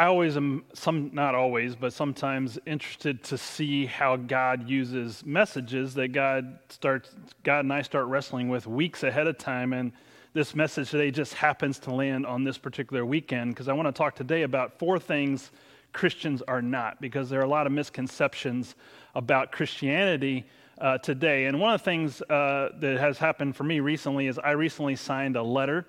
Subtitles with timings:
[0.00, 5.92] I always am, some not always, but sometimes interested to see how God uses messages
[5.92, 9.74] that God starts, God and I start wrestling with weeks ahead of time.
[9.74, 9.92] And
[10.32, 13.92] this message today just happens to land on this particular weekend because I want to
[13.92, 15.50] talk today about four things
[15.92, 18.76] Christians are not, because there are a lot of misconceptions
[19.14, 20.46] about Christianity
[20.78, 21.44] uh, today.
[21.44, 24.96] And one of the things uh, that has happened for me recently is I recently
[24.96, 25.84] signed a letter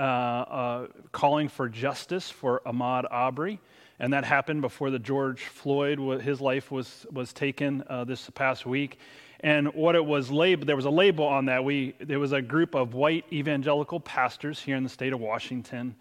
[0.00, 3.60] uh, uh calling for justice for Ahmaud Arbery.
[4.00, 8.64] And that happened before the George Floyd, his life was, was taken uh, this past
[8.64, 8.98] week.
[9.40, 11.64] And what it was labeled, there was a label on that.
[11.64, 15.94] We, there was a group of white evangelical pastors here in the state of Washington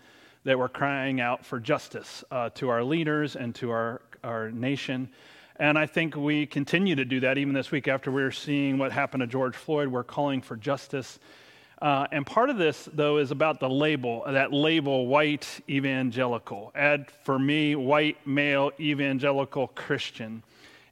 [0.45, 5.09] that were crying out for justice uh, to our leaders and to our, our nation.
[5.57, 8.93] And I think we continue to do that even this week after we're seeing what
[8.93, 9.89] happened to George Floyd.
[9.89, 11.19] We're calling for justice.
[11.81, 16.71] Uh, and part of this, though, is about the label, that label, white evangelical.
[16.75, 20.43] Add for me, white male evangelical Christian.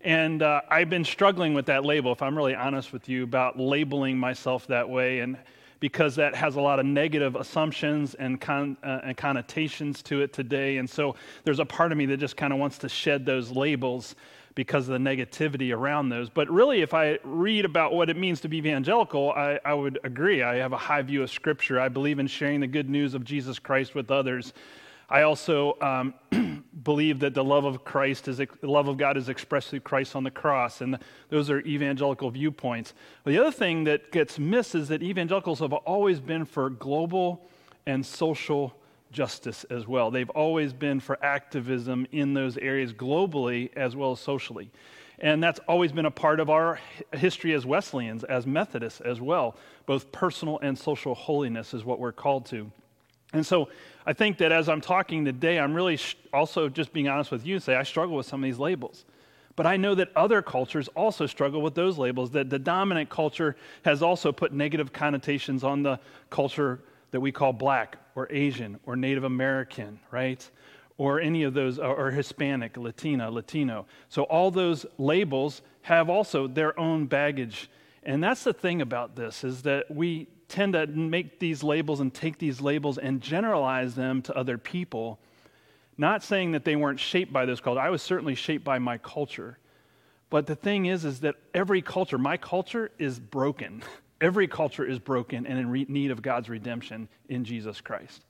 [0.01, 3.59] And uh, I've been struggling with that label, if I'm really honest with you, about
[3.59, 5.19] labeling myself that way.
[5.19, 5.37] And
[5.79, 10.33] because that has a lot of negative assumptions and, con, uh, and connotations to it
[10.33, 10.77] today.
[10.77, 13.51] And so there's a part of me that just kind of wants to shed those
[13.51, 14.15] labels
[14.57, 16.31] because of the negativity around those.
[16.31, 19.99] But really, if I read about what it means to be evangelical, I, I would
[20.03, 20.41] agree.
[20.41, 21.79] I have a high view of Scripture.
[21.79, 24.53] I believe in sharing the good news of Jesus Christ with others.
[25.09, 29.29] I also um, believe that the love of Christ is the love of God is
[29.29, 30.97] expressed through Christ on the cross, and
[31.29, 32.95] those are evangelical viewpoints.
[33.23, 37.47] But the other thing that gets missed is that evangelicals have always been for global
[37.85, 38.75] and social
[39.11, 40.11] justice as well.
[40.11, 44.69] They've always been for activism in those areas globally as well as socially.
[45.19, 46.79] And that's always been a part of our
[47.13, 49.55] history as Wesleyans, as Methodists as well.
[49.85, 52.71] Both personal and social holiness is what we're called to.
[53.33, 53.69] And so
[54.05, 57.45] I think that as I'm talking today, I'm really sh- also just being honest with
[57.45, 59.05] you and say I struggle with some of these labels.
[59.55, 63.55] But I know that other cultures also struggle with those labels, that the dominant culture
[63.83, 66.79] has also put negative connotations on the culture
[67.11, 70.49] that we call black or Asian or Native American, right?
[70.97, 73.85] Or any of those, or Hispanic, Latina, Latino.
[74.09, 77.69] So all those labels have also their own baggage.
[78.03, 82.13] And that's the thing about this is that we tend to make these labels and
[82.13, 85.19] take these labels and generalize them to other people.
[85.97, 87.81] Not saying that they weren't shaped by those cultures.
[87.83, 89.57] I was certainly shaped by my culture.
[90.29, 93.83] But the thing is, is that every culture, my culture is broken.
[94.19, 98.23] Every culture is broken and in re- need of God's redemption in Jesus Christ.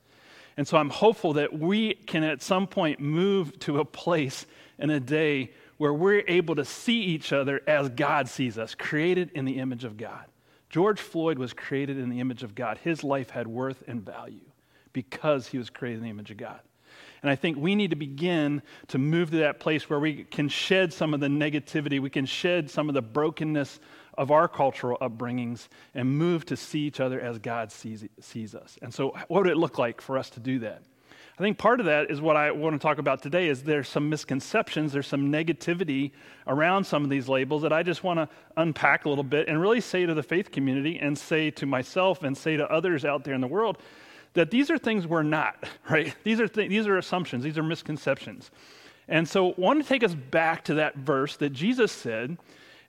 [0.58, 4.46] And so I'm hopeful that we can at some point move to a place
[4.80, 9.32] in a day where we're able to see each other as God sees us, created
[9.36, 10.26] in the image of God.
[10.70, 12.80] George Floyd was created in the image of God.
[12.80, 14.42] His life had worth and value
[14.92, 16.60] because he was created in the image of God.
[17.22, 20.50] And I think we need to begin to move to that place where we can
[20.50, 23.80] shed some of the negativity, we can shed some of the brokenness
[24.18, 28.78] of our cultural upbringings and move to see each other as God sees, sees us.
[28.82, 30.82] And so, what would it look like for us to do that?
[31.40, 33.88] I think part of that is what I want to talk about today is there's
[33.88, 36.12] some misconceptions, there's some negativity
[36.48, 39.62] around some of these labels that I just want to unpack a little bit and
[39.62, 43.24] really say to the faith community and say to myself and say to others out
[43.24, 43.78] there in the world
[44.38, 46.16] that these are things we're not, right?
[46.24, 48.52] These are, th- these are assumptions, these are misconceptions.
[49.08, 52.38] And so I want to take us back to that verse that Jesus said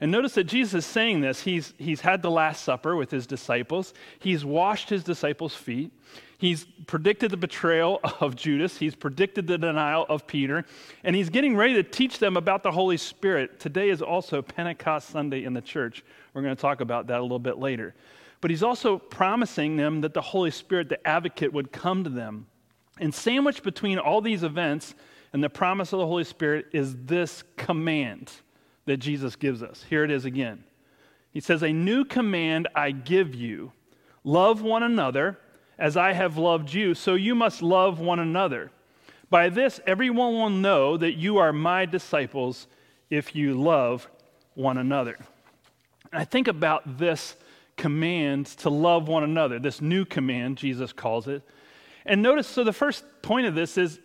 [0.01, 1.43] and notice that Jesus is saying this.
[1.43, 5.91] He's, he's had the Last Supper with his disciples, he's washed his disciples' feet,
[6.37, 10.65] he's predicted the betrayal of Judas, he's predicted the denial of Peter,
[11.03, 13.59] and he's getting ready to teach them about the Holy Spirit.
[13.59, 16.05] Today is also Pentecost Sunday in the church.
[16.35, 17.95] We're going to talk about that a little bit later.
[18.41, 22.47] But he's also promising them that the Holy Spirit, the advocate, would come to them.
[23.01, 24.95] And sandwiched between all these events
[25.33, 28.33] and the promise of the Holy Spirit is this command
[28.87, 29.85] that Jesus gives us.
[29.89, 30.65] Here it is again.
[31.33, 33.73] He says, A new command I give you
[34.25, 35.39] love one another
[35.79, 38.71] as I have loved you, so you must love one another.
[39.31, 42.67] By this, everyone will know that you are my disciples
[43.11, 44.09] if you love
[44.55, 45.19] one another.
[46.11, 47.37] And I think about this
[47.79, 51.43] command to love one another, this new command, Jesus calls it.
[52.05, 54.01] And notice, so the first point of this is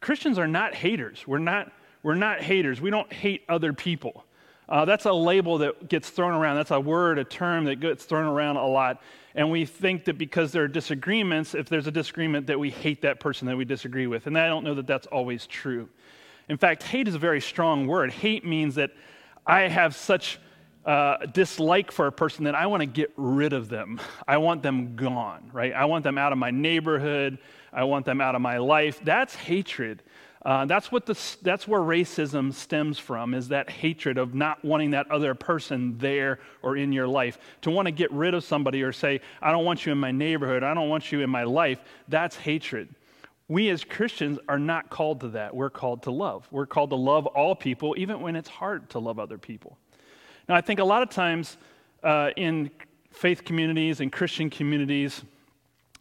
[0.00, 1.26] Christians are not haters.
[1.26, 2.80] We're not, we're not haters.
[2.80, 4.24] We don't hate other people.
[4.68, 6.56] Uh, that's a label that gets thrown around.
[6.56, 9.00] That's a word, a term that gets thrown around a lot.
[9.34, 13.02] And we think that because there are disagreements, if there's a disagreement, that we hate
[13.02, 14.26] that person that we disagree with.
[14.26, 15.88] And I don't know that that's always true.
[16.48, 18.10] In fact, hate is a very strong word.
[18.12, 18.90] Hate means that
[19.46, 20.40] I have such
[20.86, 24.00] uh, dislike for a person that I want to get rid of them.
[24.26, 25.72] I want them gone, right?
[25.72, 27.38] I want them out of my neighborhood.
[27.72, 29.00] I want them out of my life.
[29.02, 30.02] That's hatred.
[30.44, 34.92] Uh, that's, what the, that's where racism stems from, is that hatred of not wanting
[34.92, 37.36] that other person there or in your life.
[37.62, 40.12] To want to get rid of somebody or say, I don't want you in my
[40.12, 42.94] neighborhood, I don't want you in my life, that's hatred.
[43.48, 45.54] We as Christians are not called to that.
[45.54, 46.46] We're called to love.
[46.52, 49.78] We're called to love all people, even when it's hard to love other people.
[50.48, 51.56] Now, I think a lot of times
[52.02, 52.70] uh, in
[53.10, 55.22] faith communities and Christian communities,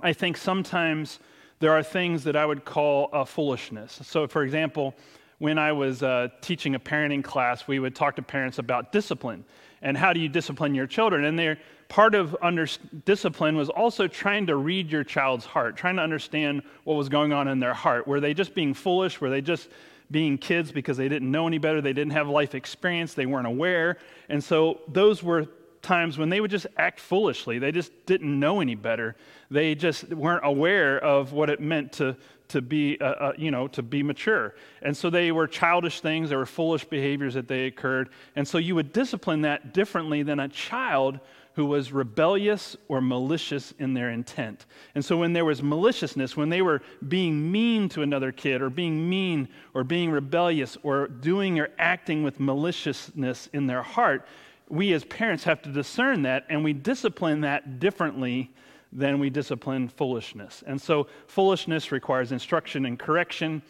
[0.02, 1.20] I think sometimes
[1.60, 4.00] there are things that I would call a foolishness.
[4.04, 4.94] So, for example,
[5.40, 9.44] when I was uh, teaching a parenting class, we would talk to parents about discipline
[9.82, 11.26] and how do you discipline your children.
[11.26, 11.58] And
[11.88, 12.68] part of under,
[13.06, 17.34] discipline was also trying to read your child's heart, trying to understand what was going
[17.34, 18.08] on in their heart.
[18.08, 19.20] Were they just being foolish?
[19.20, 19.70] Were they just
[20.12, 21.82] being kids because they didn't know any better?
[21.82, 23.14] They didn't have life experience.
[23.14, 23.98] They weren't aware.
[24.30, 25.48] And so those were
[25.82, 27.60] times when they would just act foolishly.
[27.60, 29.16] They just didn't know any better.
[29.52, 32.18] They just weren't aware of what it meant to,
[32.50, 34.56] to be, uh, uh, you know, to be mature.
[34.82, 36.30] And so they were childish things.
[36.30, 38.10] There were foolish behaviors that they occurred.
[38.36, 41.20] And so you would discipline that differently than a child
[41.56, 44.66] who was rebellious or malicious in their intent.
[44.94, 48.70] And so when there was maliciousness, when they were being mean to another kid or
[48.70, 54.28] being mean or being rebellious or doing or acting with maliciousness in their heart,
[54.68, 58.52] we as parents have to discern that and we discipline that differently
[58.92, 60.62] than we discipline foolishness.
[60.68, 63.62] And so foolishness requires instruction and correction,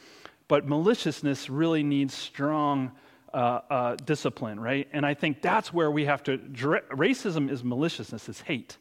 [0.48, 2.92] but maliciousness really needs strong
[3.36, 4.88] uh, uh, discipline, right?
[4.94, 6.38] And I think that's where we have to.
[6.38, 8.78] Racism is maliciousness, it's hate.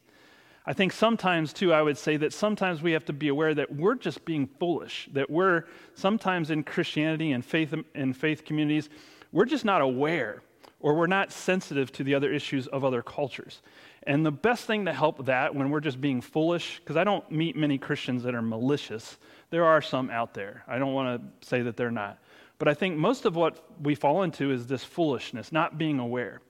[0.65, 3.75] I think sometimes, too, I would say that sometimes we have to be aware that
[3.75, 8.89] we're just being foolish, that we're sometimes in Christianity and faith, in faith communities,
[9.33, 10.41] we're just not aware
[10.79, 13.61] or we're not sensitive to the other issues of other cultures.
[14.03, 17.29] And the best thing to help that when we're just being foolish, because I don't
[17.29, 19.17] meet many Christians that are malicious,
[19.49, 20.63] there are some out there.
[20.67, 22.19] I don't want to say that they're not.
[22.57, 26.41] But I think most of what we fall into is this foolishness, not being aware.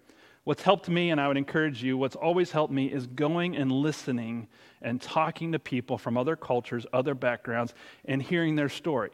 [0.44, 3.72] What's helped me, and I would encourage you, what's always helped me is going and
[3.72, 4.48] listening
[4.82, 7.74] and talking to people from other cultures, other backgrounds,
[8.06, 9.10] and hearing their story,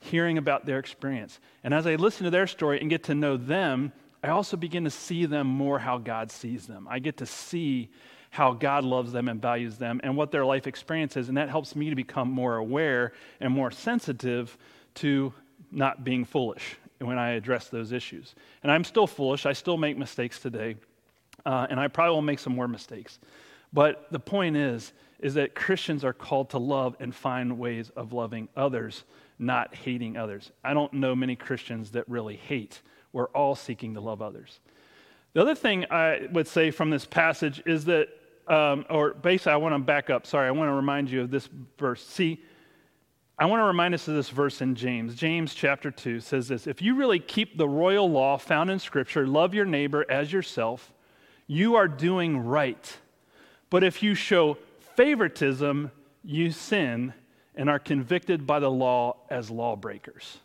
[0.00, 1.40] hearing about their experience.
[1.64, 4.84] And as I listen to their story and get to know them, I also begin
[4.84, 6.86] to see them more how God sees them.
[6.88, 7.90] I get to see
[8.30, 11.28] how God loves them and values them and what their life experience is.
[11.28, 14.56] And that helps me to become more aware and more sensitive
[14.96, 15.32] to
[15.76, 18.34] not being foolish when I address those issues.
[18.62, 19.46] And I'm still foolish.
[19.46, 20.76] I still make mistakes today.
[21.44, 23.18] Uh, and I probably will make some more mistakes.
[23.72, 28.12] But the point is, is that Christians are called to love and find ways of
[28.12, 29.04] loving others,
[29.38, 30.50] not hating others.
[30.64, 32.80] I don't know many Christians that really hate
[33.16, 34.60] we're all seeking to love others.
[35.32, 38.08] The other thing I would say from this passage is that,
[38.46, 40.26] um, or basically, I want to back up.
[40.26, 42.06] Sorry, I want to remind you of this verse.
[42.06, 42.42] See,
[43.38, 45.14] I want to remind us of this verse in James.
[45.14, 49.26] James chapter 2 says this If you really keep the royal law found in Scripture,
[49.26, 50.92] love your neighbor as yourself,
[51.46, 52.96] you are doing right.
[53.68, 54.56] But if you show
[54.96, 55.90] favoritism,
[56.24, 57.12] you sin
[57.54, 60.38] and are convicted by the law as lawbreakers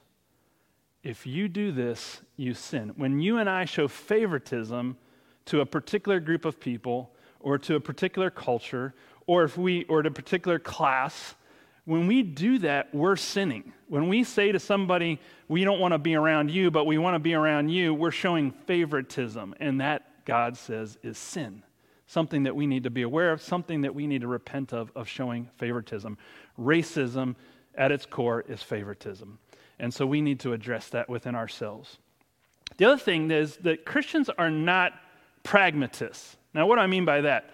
[1.04, 2.94] if you do this, you sin.
[2.96, 4.98] When you and I show favoritism
[5.46, 8.94] to a particular group of people or to a particular culture
[9.26, 11.36] or if we or to a particular class,
[11.86, 13.74] when we do that, we're sinning.
[13.88, 17.16] When we say to somebody, we don't want to be around you, but we want
[17.16, 19.56] to be around you, we're showing favoritism.
[19.60, 21.64] And that, God says, is sin.
[22.06, 24.92] Something that we need to be aware of, something that we need to repent of,
[24.96, 26.18] of showing favoritism.
[26.60, 27.36] Racism,
[27.76, 29.40] at its core, is favoritism.
[29.80, 31.98] And so we need to address that within ourselves.
[32.78, 34.94] The other thing is that Christians are not
[35.44, 36.38] pragmatists.
[36.54, 37.50] Now, what do I mean by that?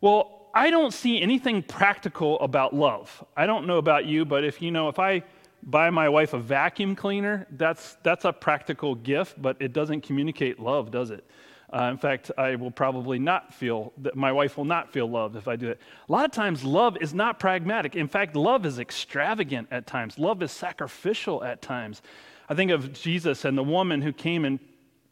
[0.00, 3.24] Well, I don't see anything practical about love.
[3.36, 5.22] I don't know about you, but if you know, if I
[5.62, 10.58] buy my wife a vacuum cleaner, that's, that's a practical gift, but it doesn't communicate
[10.58, 11.24] love, does it?
[11.72, 15.36] Uh, in fact, I will probably not feel that my wife will not feel loved
[15.36, 15.80] if I do it.
[16.08, 17.94] A lot of times, love is not pragmatic.
[17.94, 22.02] In fact, love is extravagant at times, love is sacrificial at times.
[22.48, 24.58] I think of Jesus and the woman who came and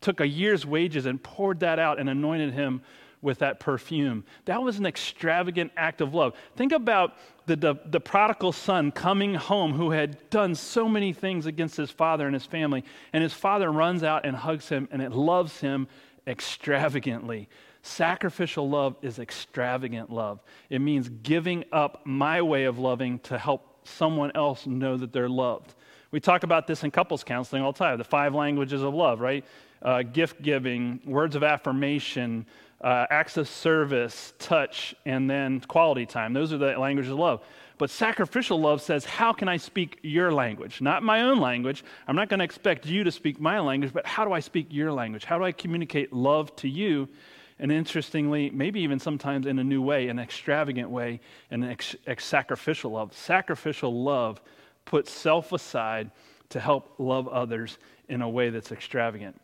[0.01, 2.83] took a year's wages and poured that out and anointed him
[3.21, 4.25] with that perfume.
[4.45, 6.35] That was an extravagant act of love.
[6.57, 11.47] Think about the, the, the, prodigal son coming home who had done so many things
[11.47, 15.03] against his father and his family, and his father runs out and hugs him and
[15.03, 15.89] it loves him
[16.27, 17.49] extravagantly.
[17.83, 20.41] Sacrificial love is extravagant love.
[20.69, 25.29] It means giving up my way of loving to help someone else know that they're
[25.29, 25.75] loved.
[26.11, 29.21] We talk about this in couples counseling all the time the five languages of love,
[29.21, 29.45] right?
[29.81, 32.47] Uh, gift giving, words of affirmation,
[32.81, 36.33] uh, acts of service, touch, and then quality time.
[36.33, 37.43] Those are the languages of love.
[37.77, 40.81] But sacrificial love says, How can I speak your language?
[40.81, 41.85] Not my own language.
[42.07, 44.69] I'm not going to expect you to speak my language, but how do I speak
[44.71, 45.25] your language?
[45.25, 47.09] How do I communicate love to you?
[47.61, 51.21] And interestingly, maybe even sometimes in a new way, an extravagant way,
[51.51, 53.13] an ex- ex- sacrificial love.
[53.17, 54.41] Sacrificial love
[54.85, 56.11] puts self aside
[56.51, 59.41] to help love others in a way that's extravagant.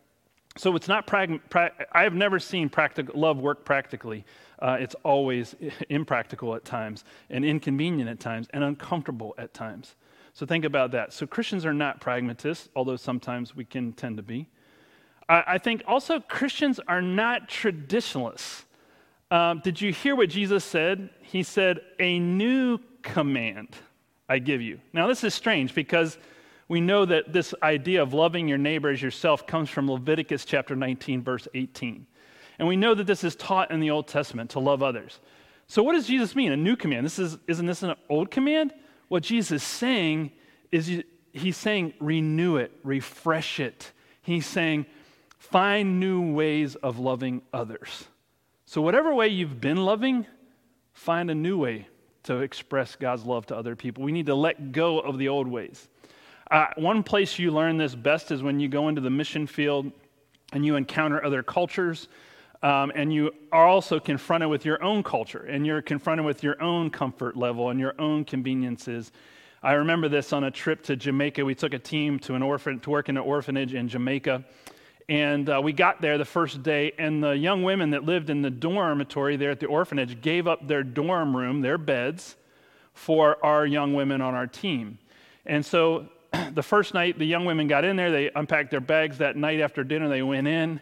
[0.57, 4.25] So it's not prag- pra- I have never seen practical love work practically.
[4.59, 5.55] Uh, it's always
[5.89, 9.95] impractical at times and inconvenient at times and uncomfortable at times.
[10.33, 11.13] So think about that.
[11.13, 14.47] So Christians are not pragmatists, although sometimes we can tend to be.
[15.27, 18.65] I, I think also Christians are not traditionalists.
[19.31, 21.09] Um, did you hear what Jesus said?
[21.21, 23.69] He said, "A new command
[24.29, 26.17] I give you." Now this is strange because
[26.67, 30.75] we know that this idea of loving your neighbor as yourself comes from Leviticus chapter
[30.75, 32.07] 19, verse 18.
[32.57, 35.19] And we know that this is taught in the Old Testament to love others.
[35.67, 36.51] So, what does Jesus mean?
[36.51, 37.05] A new command?
[37.05, 38.73] This is, isn't this an old command?
[39.07, 40.31] What Jesus is saying
[40.71, 41.03] is
[41.33, 43.91] he's saying renew it, refresh it.
[44.21, 44.85] He's saying
[45.37, 48.05] find new ways of loving others.
[48.65, 50.25] So, whatever way you've been loving,
[50.93, 51.87] find a new way
[52.23, 54.03] to express God's love to other people.
[54.03, 55.87] We need to let go of the old ways.
[56.51, 59.91] Uh, one place you learn this best is when you go into the mission field
[60.53, 62.07] and you encounter other cultures.
[62.63, 66.61] Um, and you are also confronted with your own culture and you're confronted with your
[66.61, 69.11] own comfort level and your own conveniences.
[69.61, 71.43] I remember this on a trip to Jamaica.
[71.43, 74.43] We took a team to an orphan to work in an orphanage in Jamaica,
[75.09, 78.41] and uh, we got there the first day, and the young women that lived in
[78.41, 82.35] the dormitory there at the orphanage gave up their dorm room, their beds,
[82.93, 84.97] for our young women on our team.
[85.45, 86.09] And so
[86.53, 89.59] the first night the young women got in there, they unpacked their bags that night
[89.59, 90.79] after dinner, they went in,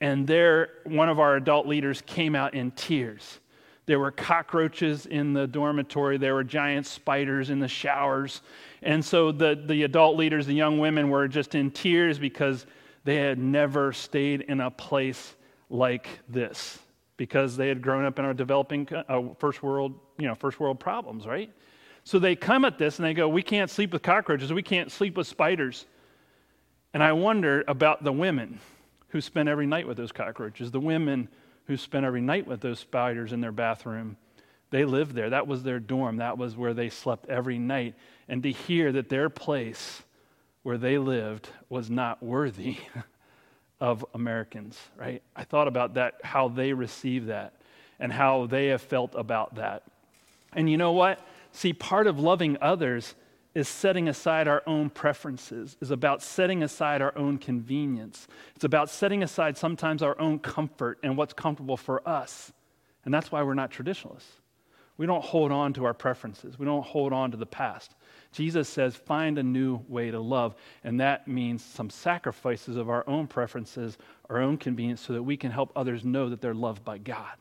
[0.00, 3.40] and there one of our adult leaders came out in tears.
[3.86, 8.40] There were cockroaches in the dormitory, there were giant spiders in the showers.
[8.82, 12.66] And so the, the adult leaders, the young women, were just in tears because
[13.04, 15.34] they had never stayed in a place
[15.68, 16.78] like this
[17.16, 20.80] because they had grown up in our developing uh, first world, you know, first world
[20.80, 21.50] problems, right?
[22.04, 24.92] So they come at this and they go, We can't sleep with cockroaches, we can't
[24.92, 25.86] sleep with spiders.
[26.92, 28.60] And I wonder about the women
[29.08, 31.28] who spent every night with those cockroaches, the women
[31.66, 34.16] who spent every night with those spiders in their bathroom.
[34.70, 35.30] They lived there.
[35.30, 36.18] That was their dorm.
[36.18, 37.94] That was where they slept every night.
[38.28, 40.02] And to hear that their place
[40.62, 42.78] where they lived was not worthy
[43.80, 45.22] of Americans, right?
[45.34, 47.54] I thought about that, how they received that,
[47.98, 49.82] and how they have felt about that.
[50.54, 51.20] And you know what?
[51.54, 53.14] See, part of loving others
[53.54, 58.26] is setting aside our own preferences, is about setting aside our own convenience.
[58.56, 62.52] It's about setting aside sometimes our own comfort and what's comfortable for us.
[63.04, 64.32] And that's why we're not traditionalists.
[64.96, 67.94] We don't hold on to our preferences, we don't hold on to the past.
[68.32, 70.56] Jesus says, find a new way to love.
[70.82, 73.96] And that means some sacrifices of our own preferences,
[74.28, 77.36] our own convenience, so that we can help others know that they're loved by God.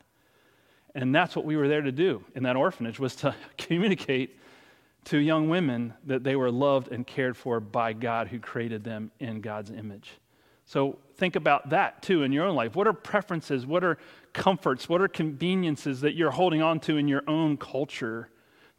[0.96, 4.40] And that's what we were there to do in that orphanage was to communicate
[5.06, 9.12] to young women that they were loved and cared for by God who created them
[9.20, 10.12] in God's image.
[10.66, 12.76] So think about that too in your own life.
[12.76, 13.66] What are preferences?
[13.66, 13.98] What are
[14.32, 14.88] comforts?
[14.88, 18.30] What are conveniences that you're holding on to in your own culture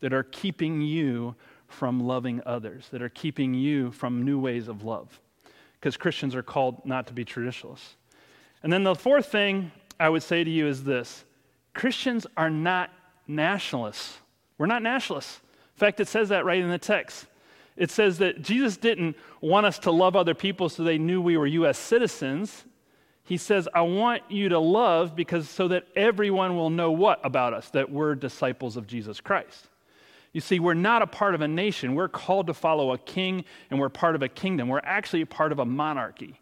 [0.01, 1.35] that are keeping you
[1.67, 5.21] from loving others, that are keeping you from new ways of love?
[5.79, 7.97] Because Christians are called not to be traditionalists.
[8.63, 11.25] And then the fourth thing I would say to you is this
[11.75, 12.91] Christians are not
[13.27, 14.19] nationalists.
[14.59, 15.41] We're not nationalists.
[15.75, 17.27] In fact, it says that right in the text.
[17.77, 21.37] It says that Jesus didn't want us to love other people so they knew we
[21.37, 21.77] were U.S.
[21.77, 22.65] citizens.
[23.25, 27.55] He says, I want you to love because so that everyone will know what about
[27.55, 27.71] us?
[27.71, 29.69] That we're disciples of Jesus Christ.
[30.33, 31.95] You see, we're not a part of a nation.
[31.95, 34.69] We're called to follow a king and we're part of a kingdom.
[34.69, 36.39] We're actually part of a monarchy.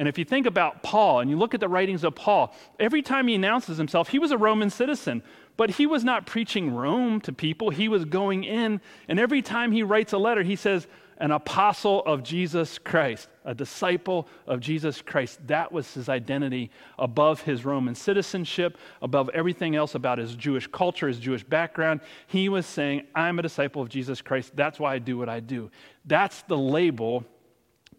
[0.00, 3.02] And if you think about Paul and you look at the writings of Paul, every
[3.02, 5.22] time he announces himself, he was a Roman citizen,
[5.58, 7.68] but he was not preaching Rome to people.
[7.68, 10.86] He was going in, and every time he writes a letter, he says,
[11.18, 15.38] an apostle of Jesus Christ, a disciple of Jesus Christ.
[15.48, 21.08] That was his identity above his Roman citizenship, above everything else about his Jewish culture,
[21.08, 22.00] his Jewish background.
[22.26, 24.56] He was saying, I'm a disciple of Jesus Christ.
[24.56, 25.70] That's why I do what I do.
[26.06, 27.26] That's the label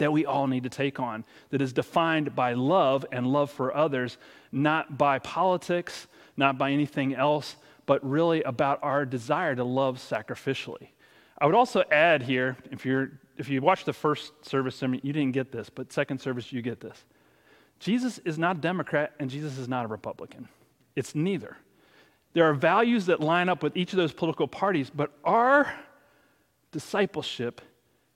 [0.02, 3.76] that we all need to take on, that is defined by love and love for
[3.76, 4.18] others,
[4.52, 7.56] not by politics, not by anything else,
[7.86, 10.88] but really about our desire to love sacrificially.
[11.38, 15.14] I would also add here, if, you're, if you watch the first service, sermon, you
[15.14, 17.06] didn't get this, but second service, you get this.
[17.80, 20.48] Jesus is not a Democrat and Jesus is not a Republican.
[20.96, 21.58] It's neither.
[22.34, 25.72] There are values that line up with each of those political parties, but our
[26.72, 27.62] discipleship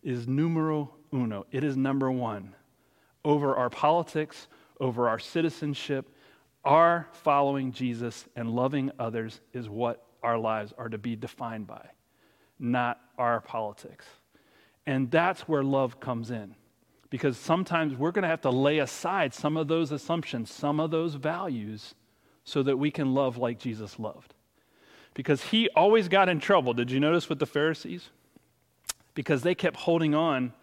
[0.01, 1.45] is numero uno.
[1.51, 2.53] It is number one
[3.24, 4.47] over our politics,
[4.79, 6.09] over our citizenship.
[6.63, 11.85] Our following Jesus and loving others is what our lives are to be defined by,
[12.59, 14.05] not our politics.
[14.88, 16.55] And that's where love comes in.
[17.09, 20.91] Because sometimes we're going to have to lay aside some of those assumptions, some of
[20.91, 21.93] those values,
[22.43, 24.33] so that we can love like Jesus loved.
[25.13, 26.74] Because he always got in trouble.
[26.74, 28.09] Did you notice with the Pharisees?
[29.13, 30.53] Because they kept holding on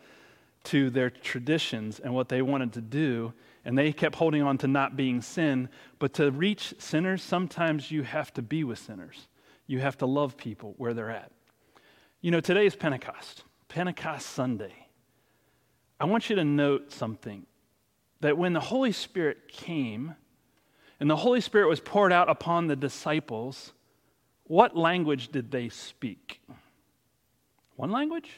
[0.64, 3.32] to their traditions and what they wanted to do,
[3.64, 5.68] and they kept holding on to not being sin.
[5.98, 9.28] But to reach sinners, sometimes you have to be with sinners.
[9.66, 11.32] You have to love people where they're at.
[12.20, 14.74] You know, today is Pentecost, Pentecost Sunday.
[15.98, 17.46] I want you to note something
[18.20, 20.14] that when the Holy Spirit came
[21.00, 23.72] and the Holy Spirit was poured out upon the disciples,
[24.44, 26.40] what language did they speak?
[27.76, 28.30] One language?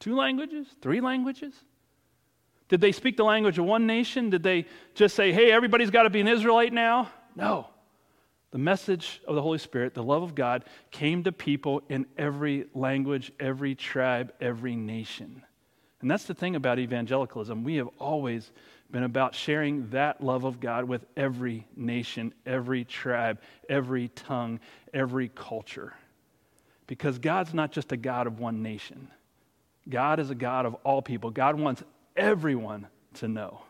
[0.00, 0.66] Two languages?
[0.80, 1.54] Three languages?
[2.68, 4.30] Did they speak the language of one nation?
[4.30, 7.10] Did they just say, hey, everybody's got to be an Israelite now?
[7.34, 7.68] No.
[8.50, 12.66] The message of the Holy Spirit, the love of God, came to people in every
[12.74, 15.42] language, every tribe, every nation.
[16.00, 17.64] And that's the thing about evangelicalism.
[17.64, 18.52] We have always
[18.90, 24.60] been about sharing that love of God with every nation, every tribe, every tongue,
[24.94, 25.92] every culture.
[26.86, 29.08] Because God's not just a God of one nation,
[29.88, 31.30] God is a God of all people.
[31.30, 31.82] God wants
[32.16, 33.62] everyone to know,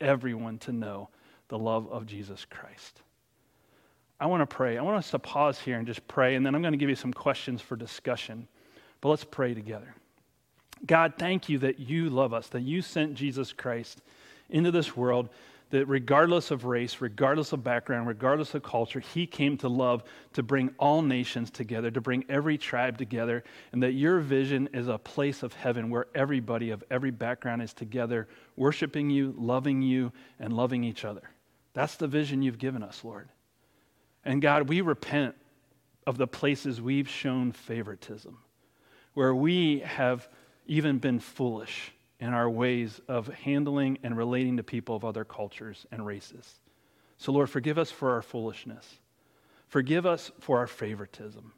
[0.00, 1.08] everyone to know
[1.48, 3.02] the love of Jesus Christ.
[4.18, 4.76] I want to pray.
[4.76, 6.90] I want us to pause here and just pray, and then I'm going to give
[6.90, 8.48] you some questions for discussion.
[9.00, 9.94] But let's pray together.
[10.86, 14.02] God, thank you that you love us, that you sent Jesus Christ
[14.48, 15.28] into this world
[15.70, 20.42] that regardless of race, regardless of background, regardless of culture, he came to love to
[20.42, 24.98] bring all nations together, to bring every tribe together, and that your vision is a
[24.98, 30.52] place of heaven where everybody of every background is together, worshiping you, loving you, and
[30.52, 31.30] loving each other.
[31.72, 33.28] That's the vision you've given us, Lord.
[34.24, 35.36] And God, we repent
[36.06, 38.36] of the places we've shown favoritism,
[39.14, 40.28] where we have
[40.66, 45.86] even been foolish in our ways of handling and relating to people of other cultures
[45.90, 46.60] and races.
[47.16, 48.98] So, Lord, forgive us for our foolishness.
[49.68, 51.52] Forgive us for our favoritism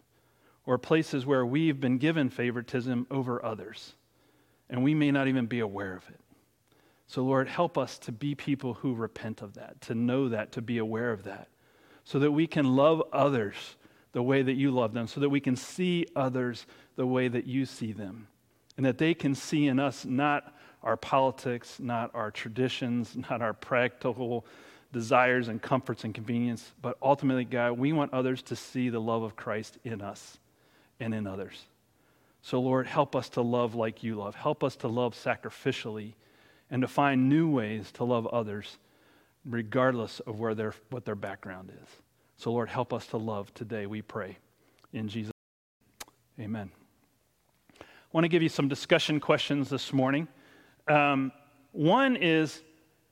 [0.65, 3.95] or places where we've been given favoritism over others
[4.71, 6.21] and we may not even be aware of it.
[7.09, 10.63] So, Lord, help us to be people who repent of that, to know that, to
[10.63, 11.49] be aware of that,
[12.05, 13.77] so that we can love others
[14.13, 17.47] the way that you love them, so that we can see others the way that
[17.47, 18.29] you see them
[18.77, 20.52] and that they can see in us not
[20.83, 24.45] our politics, not our traditions, not our practical
[24.93, 29.23] desires and comforts and convenience, but ultimately, God, we want others to see the love
[29.23, 30.39] of Christ in us
[31.01, 31.65] and in others.
[32.43, 34.35] So, Lord, help us to love like you love.
[34.35, 36.15] Help us to love sacrificially
[36.71, 38.79] and to find new ways to love others,
[39.45, 41.89] regardless of where their, what their background is.
[42.37, 44.39] So, Lord, help us to love today, we pray.
[44.93, 45.33] In Jesus'
[46.37, 46.71] name, amen.
[47.81, 50.29] I want to give you some discussion questions this morning.
[50.89, 51.33] Um,
[51.73, 52.63] one is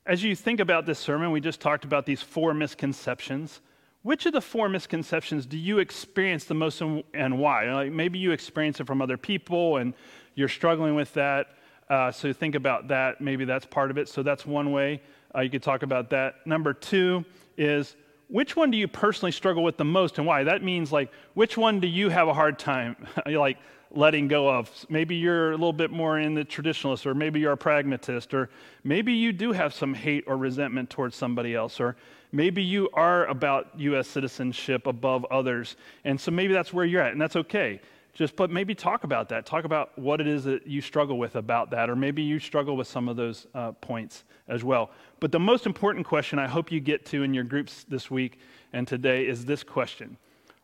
[0.06, 3.60] as you think about this sermon, we just talked about these four misconceptions.
[4.02, 7.72] Which of the four misconceptions do you experience the most and why?
[7.72, 9.92] Like maybe you experience it from other people and
[10.34, 11.48] you're struggling with that.
[11.88, 13.20] Uh, so think about that.
[13.20, 14.08] Maybe that's part of it.
[14.08, 15.02] So that's one way
[15.34, 16.46] uh, you could talk about that.
[16.46, 17.24] Number two
[17.58, 17.94] is
[18.30, 20.44] which one do you personally struggle with the most and why?
[20.44, 22.96] That means like which one do you have a hard time?
[23.26, 23.58] like
[23.92, 24.70] letting go of.
[24.88, 28.48] Maybe you're a little bit more in the traditionalist, or maybe you're a pragmatist, or
[28.84, 31.96] maybe you do have some hate or resentment towards somebody else, or
[32.30, 34.06] maybe you are about U.S.
[34.06, 35.76] citizenship above others.
[36.04, 37.80] And so maybe that's where you're at, and that's okay.
[38.12, 39.46] Just, but maybe talk about that.
[39.46, 42.76] Talk about what it is that you struggle with about that, or maybe you struggle
[42.76, 44.90] with some of those uh, points as well.
[45.20, 48.38] But the most important question I hope you get to in your groups this week
[48.72, 50.16] and today is this question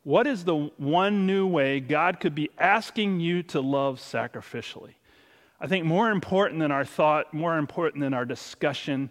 [0.07, 4.95] what is the one new way God could be asking you to love sacrificially?
[5.61, 9.11] I think more important than our thought, more important than our discussion,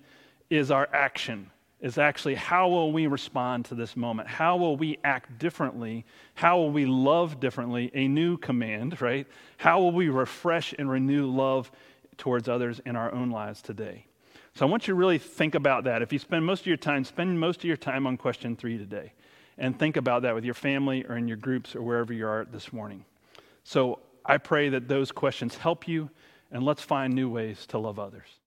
[0.50, 1.52] is our action.
[1.86, 4.28] Is actually how will we respond to this moment?
[4.28, 6.04] How will we act differently?
[6.34, 7.92] How will we love differently?
[7.94, 9.28] A new command, right?
[9.58, 11.72] How will we refresh and renew love
[12.18, 14.08] towards others in our own lives today?
[14.56, 16.02] So I want you to really think about that.
[16.02, 18.80] If you spend most of your time, spend most of your time on question three
[18.80, 19.14] today
[19.60, 22.46] and think about that with your family or in your groups or wherever you are
[22.46, 23.06] this morning.
[23.64, 26.10] So I pray that those questions help you,
[26.52, 28.40] and let's find new ways to love others.